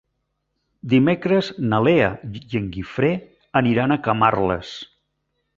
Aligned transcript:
Dimecres 0.93 1.51
na 1.73 1.81
Lea 1.89 2.09
i 2.39 2.43
en 2.63 2.67
Guifré 2.79 3.13
aniran 3.63 3.97
a 3.99 4.03
Camarles. 4.09 4.77